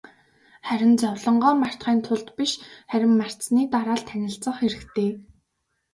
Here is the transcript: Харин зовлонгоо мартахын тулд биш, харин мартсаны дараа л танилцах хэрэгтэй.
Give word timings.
Харин 0.67 0.93
зовлонгоо 1.01 1.53
мартахын 1.63 1.99
тулд 2.05 2.27
биш, 2.37 2.51
харин 2.91 3.13
мартсаны 3.21 3.63
дараа 3.73 3.97
л 4.01 4.07
танилцах 4.09 4.55
хэрэгтэй. 4.59 5.09